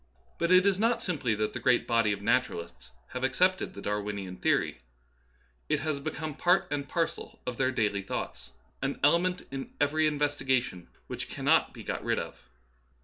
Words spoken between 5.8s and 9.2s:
has be come part and parcel of their daily thoughts, an